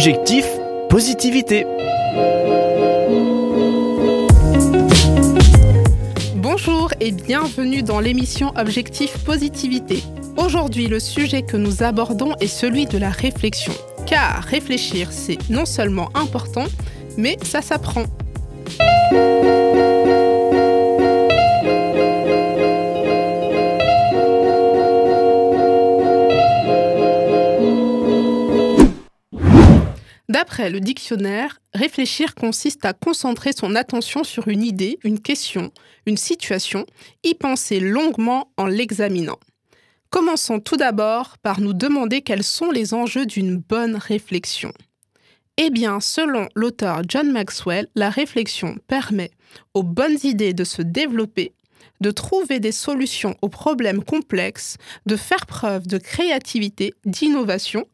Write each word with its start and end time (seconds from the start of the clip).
Objectif 0.00 0.46
positivité. 0.88 1.66
Bonjour 6.36 6.90
et 7.00 7.12
bienvenue 7.12 7.82
dans 7.82 8.00
l'émission 8.00 8.50
Objectif 8.56 9.22
positivité. 9.24 10.02
Aujourd'hui, 10.38 10.86
le 10.86 11.00
sujet 11.00 11.42
que 11.42 11.58
nous 11.58 11.82
abordons 11.82 12.34
est 12.40 12.46
celui 12.46 12.86
de 12.86 12.96
la 12.96 13.10
réflexion. 13.10 13.74
Car 14.06 14.42
réfléchir, 14.42 15.12
c'est 15.12 15.50
non 15.50 15.66
seulement 15.66 16.08
important, 16.14 16.64
mais 17.18 17.36
ça 17.42 17.60
s'apprend. 17.60 18.06
D'après 30.40 30.70
le 30.70 30.80
dictionnaire, 30.80 31.60
réfléchir 31.74 32.34
consiste 32.34 32.86
à 32.86 32.94
concentrer 32.94 33.52
son 33.52 33.74
attention 33.74 34.24
sur 34.24 34.48
une 34.48 34.62
idée, 34.62 34.98
une 35.04 35.20
question, 35.20 35.70
une 36.06 36.16
situation, 36.16 36.86
y 37.24 37.34
penser 37.34 37.78
longuement 37.78 38.50
en 38.56 38.64
l'examinant. 38.64 39.38
Commençons 40.08 40.58
tout 40.58 40.78
d'abord 40.78 41.36
par 41.42 41.60
nous 41.60 41.74
demander 41.74 42.22
quels 42.22 42.42
sont 42.42 42.70
les 42.70 42.94
enjeux 42.94 43.26
d'une 43.26 43.58
bonne 43.58 43.96
réflexion. 43.96 44.72
Eh 45.58 45.68
bien, 45.68 46.00
selon 46.00 46.48
l'auteur 46.54 47.02
John 47.06 47.30
Maxwell, 47.30 47.88
la 47.94 48.08
réflexion 48.08 48.78
permet 48.86 49.32
aux 49.74 49.82
bonnes 49.82 50.18
idées 50.22 50.54
de 50.54 50.64
se 50.64 50.80
développer, 50.80 51.52
de 52.00 52.10
trouver 52.10 52.60
des 52.60 52.72
solutions 52.72 53.36
aux 53.42 53.50
problèmes 53.50 54.02
complexes, 54.02 54.78
de 55.04 55.16
faire 55.16 55.44
preuve 55.44 55.86
de 55.86 55.98
créativité, 55.98 56.94
d'innovation, 57.04 57.84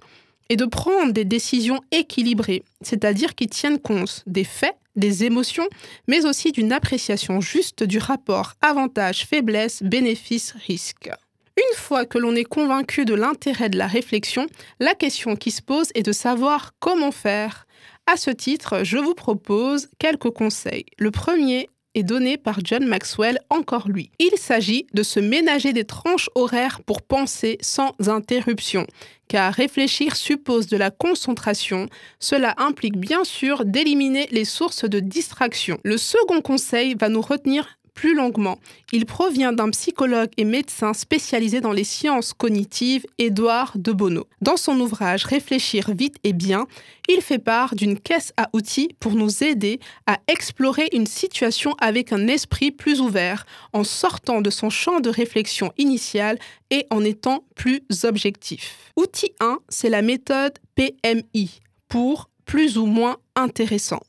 et 0.48 0.56
de 0.56 0.64
prendre 0.64 1.12
des 1.12 1.24
décisions 1.24 1.80
équilibrées, 1.90 2.62
c'est-à-dire 2.80 3.34
qui 3.34 3.46
tiennent 3.46 3.78
compte 3.78 4.22
des 4.26 4.44
faits, 4.44 4.76
des 4.96 5.24
émotions, 5.24 5.68
mais 6.08 6.24
aussi 6.24 6.52
d'une 6.52 6.72
appréciation 6.72 7.40
juste 7.40 7.82
du 7.82 7.98
rapport 7.98 8.54
avantage-faiblesse, 8.62 9.82
bénéfice-risque. 9.82 11.10
Une 11.56 11.76
fois 11.76 12.04
que 12.04 12.18
l'on 12.18 12.34
est 12.34 12.44
convaincu 12.44 13.04
de 13.04 13.14
l'intérêt 13.14 13.70
de 13.70 13.78
la 13.78 13.86
réflexion, 13.86 14.46
la 14.78 14.94
question 14.94 15.36
qui 15.36 15.50
se 15.50 15.62
pose 15.62 15.88
est 15.94 16.02
de 16.02 16.12
savoir 16.12 16.72
comment 16.80 17.12
faire. 17.12 17.66
À 18.06 18.16
ce 18.16 18.30
titre, 18.30 18.84
je 18.84 18.98
vous 18.98 19.14
propose 19.14 19.88
quelques 19.98 20.30
conseils. 20.30 20.84
Le 20.98 21.10
premier 21.10 21.68
est 21.96 22.02
donné 22.02 22.36
par 22.36 22.58
John 22.62 22.86
Maxwell, 22.86 23.40
encore 23.50 23.88
lui. 23.88 24.10
Il 24.18 24.36
s'agit 24.38 24.86
de 24.92 25.02
se 25.02 25.18
ménager 25.18 25.72
des 25.72 25.84
tranches 25.84 26.28
horaires 26.34 26.80
pour 26.82 27.02
penser 27.02 27.56
sans 27.62 27.94
interruption, 28.06 28.86
car 29.28 29.52
réfléchir 29.52 30.14
suppose 30.14 30.66
de 30.66 30.76
la 30.76 30.90
concentration. 30.90 31.88
Cela 32.20 32.54
implique 32.58 32.98
bien 32.98 33.24
sûr 33.24 33.64
d'éliminer 33.64 34.28
les 34.30 34.44
sources 34.44 34.84
de 34.84 35.00
distraction. 35.00 35.78
Le 35.82 35.96
second 35.96 36.42
conseil 36.42 36.94
va 36.94 37.08
nous 37.08 37.22
retenir 37.22 37.78
plus 37.96 38.14
longuement. 38.14 38.60
Il 38.92 39.06
provient 39.06 39.52
d'un 39.52 39.70
psychologue 39.70 40.30
et 40.36 40.44
médecin 40.44 40.92
spécialisé 40.92 41.60
dans 41.60 41.72
les 41.72 41.82
sciences 41.82 42.32
cognitives, 42.32 43.04
Édouard 43.18 43.72
de. 43.74 43.96
Dans 44.42 44.58
son 44.58 44.78
ouvrage 44.78 45.24
Réfléchir 45.24 45.90
vite 45.92 46.16
et 46.22 46.34
bien, 46.34 46.66
il 47.08 47.22
fait 47.22 47.38
part 47.38 47.74
d'une 47.74 47.98
caisse 47.98 48.32
à 48.36 48.50
outils 48.52 48.90
pour 49.00 49.14
nous 49.14 49.42
aider 49.42 49.80
à 50.06 50.18
explorer 50.28 50.88
une 50.92 51.06
situation 51.06 51.74
avec 51.80 52.12
un 52.12 52.28
esprit 52.28 52.70
plus 52.70 53.00
ouvert, 53.00 53.46
en 53.72 53.84
sortant 53.84 54.42
de 54.42 54.50
son 54.50 54.68
champ 54.68 55.00
de 55.00 55.08
réflexion 55.08 55.72
initial 55.78 56.38
et 56.70 56.86
en 56.90 57.02
étant 57.02 57.44
plus 57.54 57.80
objectif. 58.04 58.92
Outil 58.96 59.32
1, 59.40 59.58
c'est 59.70 59.90
la 59.90 60.02
méthode 60.02 60.58
PMI 60.74 61.60
pour 61.88 62.28
plus 62.44 62.76
ou 62.76 62.84
moins 62.84 63.16
intéressant. 63.34 64.00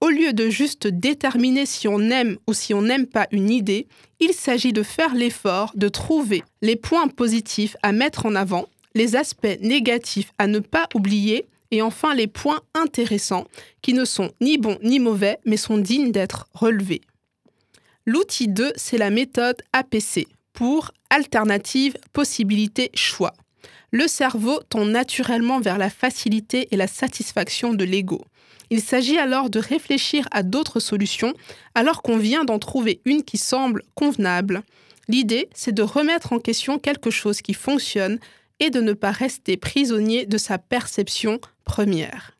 Au 0.00 0.08
lieu 0.08 0.32
de 0.32 0.48
juste 0.48 0.86
déterminer 0.86 1.66
si 1.66 1.86
on 1.86 2.00
aime 2.08 2.38
ou 2.46 2.54
si 2.54 2.72
on 2.72 2.80
n'aime 2.80 3.06
pas 3.06 3.28
une 3.32 3.50
idée, 3.50 3.86
il 4.18 4.32
s'agit 4.32 4.72
de 4.72 4.82
faire 4.82 5.14
l'effort 5.14 5.72
de 5.74 5.88
trouver 5.88 6.42
les 6.62 6.76
points 6.76 7.08
positifs 7.08 7.76
à 7.82 7.92
mettre 7.92 8.24
en 8.24 8.34
avant, 8.34 8.66
les 8.94 9.14
aspects 9.14 9.58
négatifs 9.60 10.32
à 10.38 10.46
ne 10.46 10.58
pas 10.58 10.88
oublier 10.94 11.46
et 11.70 11.82
enfin 11.82 12.14
les 12.14 12.26
points 12.26 12.60
intéressants 12.74 13.46
qui 13.82 13.92
ne 13.92 14.06
sont 14.06 14.30
ni 14.40 14.56
bons 14.56 14.78
ni 14.82 15.00
mauvais 15.00 15.38
mais 15.44 15.58
sont 15.58 15.78
dignes 15.78 16.12
d'être 16.12 16.48
relevés. 16.54 17.02
L'outil 18.06 18.48
2, 18.48 18.72
c'est 18.76 18.98
la 18.98 19.10
méthode 19.10 19.60
APC 19.74 20.26
pour 20.54 20.92
alternative, 21.10 21.96
possibilité, 22.14 22.90
choix. 22.94 23.34
Le 23.90 24.06
cerveau 24.06 24.60
tend 24.68 24.84
naturellement 24.84 25.60
vers 25.60 25.78
la 25.78 25.90
facilité 25.90 26.68
et 26.70 26.76
la 26.76 26.86
satisfaction 26.86 27.74
de 27.74 27.84
l'ego. 27.84 28.24
Il 28.70 28.80
s'agit 28.80 29.18
alors 29.18 29.50
de 29.50 29.58
réfléchir 29.58 30.28
à 30.30 30.42
d'autres 30.42 30.80
solutions 30.80 31.34
alors 31.74 32.02
qu'on 32.02 32.18
vient 32.18 32.44
d'en 32.44 32.58
trouver 32.58 33.00
une 33.04 33.24
qui 33.24 33.36
semble 33.36 33.82
convenable. 33.94 34.62
L'idée, 35.08 35.48
c'est 35.54 35.74
de 35.74 35.82
remettre 35.82 36.32
en 36.32 36.38
question 36.38 36.78
quelque 36.78 37.10
chose 37.10 37.42
qui 37.42 37.54
fonctionne 37.54 38.20
et 38.60 38.70
de 38.70 38.80
ne 38.80 38.92
pas 38.92 39.10
rester 39.10 39.56
prisonnier 39.56 40.24
de 40.24 40.38
sa 40.38 40.58
perception 40.58 41.40
première. 41.64 42.36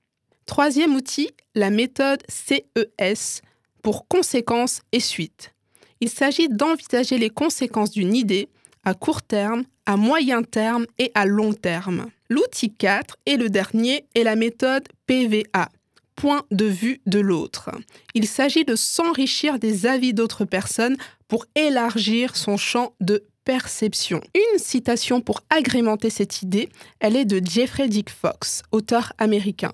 Troisième 0.46 0.94
outil, 0.94 1.30
la 1.54 1.70
méthode 1.70 2.22
CES 2.28 3.42
pour 3.82 4.06
conséquences 4.06 4.82
et 4.92 5.00
suite. 5.00 5.52
Il 6.00 6.08
s'agit 6.08 6.48
d'envisager 6.48 7.18
les 7.18 7.30
conséquences 7.30 7.90
d'une 7.90 8.14
idée 8.14 8.48
à 8.84 8.94
court 8.94 9.22
terme, 9.22 9.64
à 9.86 9.96
moyen 9.96 10.42
terme 10.42 10.86
et 10.98 11.10
à 11.14 11.26
long 11.26 11.52
terme. 11.52 12.06
L'outil 12.28 12.72
4 12.72 13.18
et 13.26 13.36
le 13.36 13.50
dernier 13.50 14.06
est 14.14 14.22
la 14.22 14.36
méthode 14.36 14.86
PVA, 15.06 15.68
point 16.16 16.42
de 16.50 16.66
vue 16.66 17.00
de 17.06 17.18
l'autre. 17.18 17.70
Il 18.14 18.26
s'agit 18.26 18.64
de 18.64 18.76
s'enrichir 18.76 19.58
des 19.58 19.86
avis 19.86 20.14
d'autres 20.14 20.44
personnes 20.44 20.96
pour 21.28 21.46
élargir 21.54 22.36
son 22.36 22.56
champ 22.56 22.94
de 23.00 23.24
perception. 23.44 24.20
Une 24.34 24.58
citation 24.58 25.20
pour 25.20 25.40
agrémenter 25.50 26.10
cette 26.10 26.42
idée, 26.42 26.68
elle 27.00 27.16
est 27.16 27.24
de 27.24 27.40
Jeffrey 27.44 27.88
Dick 27.88 28.10
Fox, 28.10 28.62
auteur 28.70 29.12
américain. 29.18 29.72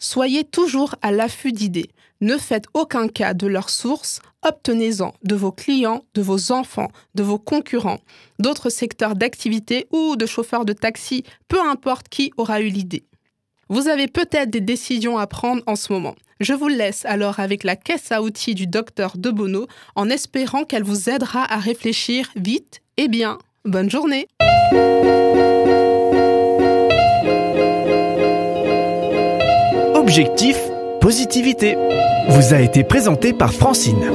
Soyez 0.00 0.44
toujours 0.44 0.96
à 1.02 1.12
l'affût 1.12 1.52
d'idées. 1.52 1.90
Ne 2.22 2.38
faites 2.38 2.64
aucun 2.72 3.06
cas 3.06 3.34
de 3.34 3.46
leurs 3.46 3.68
sources, 3.68 4.20
obtenez-en 4.42 5.14
de 5.22 5.34
vos 5.34 5.52
clients, 5.52 6.04
de 6.14 6.22
vos 6.22 6.52
enfants, 6.52 6.90
de 7.14 7.22
vos 7.22 7.38
concurrents, 7.38 8.00
d'autres 8.38 8.70
secteurs 8.70 9.14
d'activité 9.14 9.86
ou 9.92 10.16
de 10.16 10.24
chauffeurs 10.24 10.64
de 10.64 10.72
taxi, 10.72 11.22
peu 11.48 11.60
importe 11.60 12.08
qui 12.08 12.32
aura 12.38 12.62
eu 12.62 12.68
l'idée. 12.68 13.04
Vous 13.68 13.88
avez 13.88 14.08
peut-être 14.08 14.50
des 14.50 14.62
décisions 14.62 15.18
à 15.18 15.26
prendre 15.26 15.62
en 15.66 15.76
ce 15.76 15.92
moment. 15.92 16.16
Je 16.40 16.54
vous 16.54 16.68
laisse 16.68 17.04
alors 17.04 17.38
avec 17.38 17.62
la 17.62 17.76
caisse 17.76 18.10
à 18.10 18.22
outils 18.22 18.54
du 18.54 18.66
docteur 18.66 19.18
De 19.18 19.30
Bono 19.30 19.66
en 19.96 20.08
espérant 20.08 20.64
qu'elle 20.64 20.82
vous 20.82 21.10
aidera 21.10 21.44
à 21.44 21.58
réfléchir 21.58 22.30
vite 22.36 22.80
et 22.96 23.08
bien. 23.08 23.38
Bonne 23.66 23.90
journée 23.90 24.26
Objectif 30.10 30.58
Positivité 31.00 31.76
vous 32.30 32.52
a 32.52 32.58
été 32.58 32.82
présenté 32.82 33.32
par 33.32 33.52
Francine. 33.52 34.10